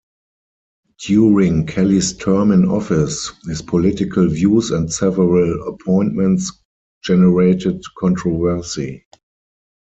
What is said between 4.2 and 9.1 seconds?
views and several appointments generated controversy.